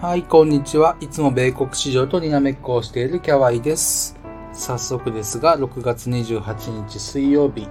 [0.00, 0.96] はい、こんにちは。
[1.00, 4.18] いつも米国市場とにらめっこをしているキャワイです。
[4.54, 7.68] 早速ですが、6月28日水曜日、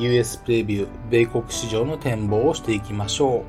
[0.00, 3.44] US プレビュー、米国市場の展望をしていきましょ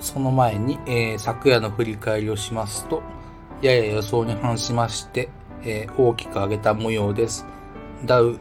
[0.00, 0.02] う。
[0.04, 3.02] その前に、えー、昨夜の振り返りをしますと、
[3.62, 5.30] やや予想に反しまして、
[5.62, 7.46] えー、大きく上げた模様です。
[8.04, 8.38] ダウ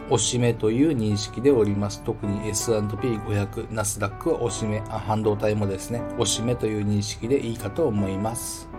[0.10, 2.02] おしめという認識でおります。
[2.04, 8.70] 特に S&P500、ナスダックはおしめ、あ半導体もですね、おしめという認識でいいかと思います。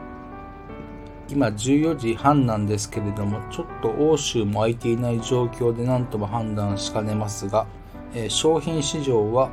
[1.28, 7.66] 今14時半なんですけれども、ちょっと欧州も空いていない状況で何とも判断しかねますが、
[8.14, 9.50] え、商品市場は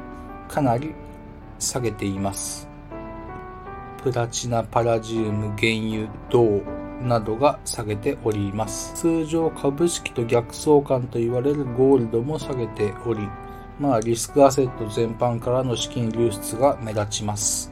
[0.49, 0.95] かなり
[1.59, 2.67] 下げています。
[4.01, 6.61] プラチナ、パラジウム、原油、銅、
[7.01, 8.93] などが下げております。
[8.95, 13.27] 通常株式と逆相関と言われるゴールドも下げており、
[13.79, 17.71] まあリスクアセット全般からの資金流出が目立ちます。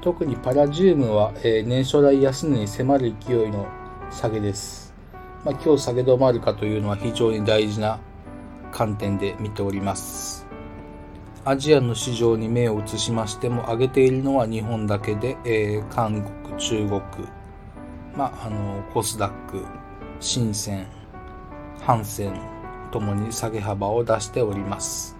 [0.00, 3.66] 特にパラジウムは、えー、年初来安値に迫る勢いの
[4.10, 4.92] 下げです。
[5.44, 8.00] まあ、今日下げ止まるかというのは非常に大事な
[8.72, 10.46] 観点で見ております。
[11.44, 17.00] アジアの市場に目を移しましても上げているのは日本だけで、えー、韓国、中国、
[18.16, 19.64] まあ、あのコスダック、
[20.20, 20.86] 深セン、
[21.80, 22.34] ハンセン
[22.90, 25.16] ともに下げ幅を出しております。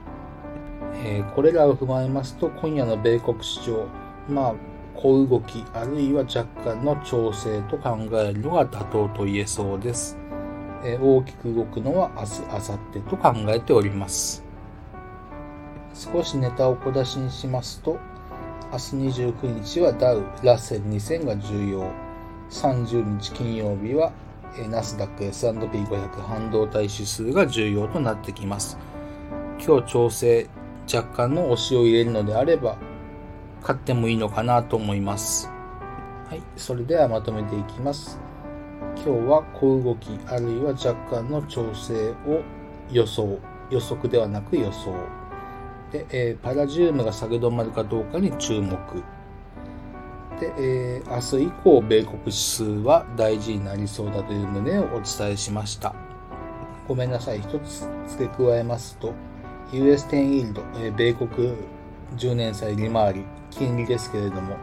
[1.04, 3.86] えー、これらを踏まえますと、今夜の米国市場、
[4.28, 4.54] まあ、
[4.94, 10.19] 小動き、あるいは若干の調整と考えるのが妥当と言えそうです。
[10.84, 14.44] えー、大きく動くのは明日、明後日と考えております。
[15.94, 17.98] 少しネタを小出しにしますと、
[18.70, 22.11] 明日29日はダウ、ラッセル2000が重要。
[22.52, 24.12] 30日金曜日は、
[24.58, 28.78] えナスダック S&P500 半導体指数が重要となってきます。
[29.58, 30.46] 今日調整
[30.92, 32.76] 若干の押しを入れるのであれば
[33.62, 35.48] 買ってもいいのかなと思います。
[36.28, 38.20] はい、それではまとめていきます。
[38.96, 42.42] 今日は小動きあるいは若干の調整を
[42.90, 43.38] 予想
[43.70, 44.94] 予測ではなく予想
[45.90, 48.76] で、えー、パラジウムが下げ止まるかどうかに注目
[50.42, 55.94] で、えー、明日以降、米国指数は大事になりそうだという旨をお伝えしました。
[56.88, 57.41] ごめんなさい。
[57.41, 59.14] 一つ付け加えますと、
[59.70, 61.54] US10 イールド、えー、米国
[62.16, 64.56] 10年債利回り、金利ですけれども、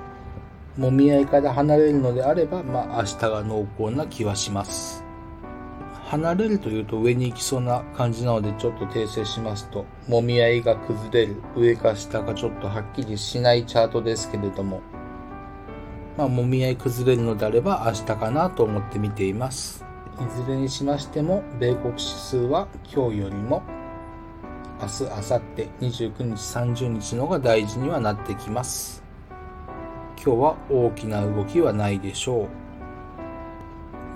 [0.75, 5.01] もみ合いから離れるのであれば、まあ明日が濃厚な気はします。
[6.09, 14.81] 離れるというと上に行きそうな感じなのでちょっと訂正しますと、もみ合いが崩れる、上か下かちょっとはっきりしないチャートですけれども、
[16.19, 19.85] まあ、もみ合い崩れるのであれば明日かなと思って見ています。
[20.19, 23.63] いずれにしましても、米国指数は今日よりも
[24.81, 29.01] 明日、明後日、29日、30日のが大事にはなってきます。
[30.21, 32.47] 今日は大きな動きはないでしょう。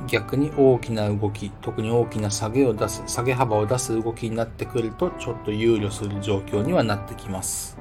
[0.08, 7.78] 逆に大きな動き、特に大きな下げを出す、下げ幅を出す動きになってくると、ちょっと憂慮する状況にはなってきます。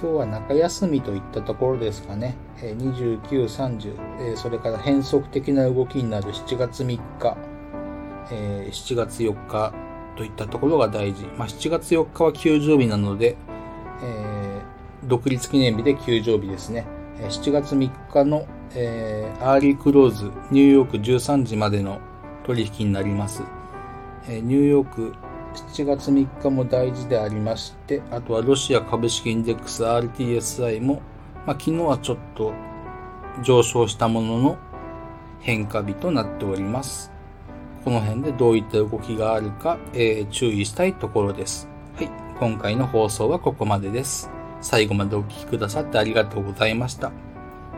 [0.00, 2.34] 今日は中休みといったところですかね。
[2.58, 7.36] 29、30、それから変則的な動きになる7月3日、
[8.28, 9.72] 7月4日
[10.16, 11.24] といったところが大事。
[11.38, 13.36] まあ、7月4日は休場日なので、
[14.02, 14.60] え
[15.04, 16.86] 独立記念日で休場日ですね。
[17.20, 22.00] 7月3日の、え、アーリークローズ、ニューヨーク13時までの
[22.44, 23.44] 取引になります。
[24.28, 25.14] え、ニューヨーク
[25.54, 31.02] 7月3日も大事でありまして、あとはロシア株式インデックス RTSI も、
[31.46, 32.52] まあ、昨日はちょっと
[33.42, 34.58] 上昇したものの
[35.40, 37.12] 変化日となっております。
[37.84, 41.68] この辺でどういった動きがあるか、えー、注意したいところです。
[41.96, 42.10] はい。
[42.38, 44.30] 今回の放送はここまでです。
[44.60, 47.12] 最後までお聴きくださってありがとうございました。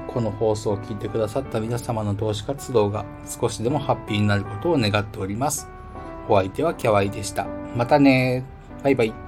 [0.07, 5.69] この放送を聞いてくださった皆様の投資活動が少しでもハッピーになることを願っております。
[6.29, 7.66] お相手はキャワイでした。
[7.77, 8.43] またね
[8.83, 9.26] バイバイ。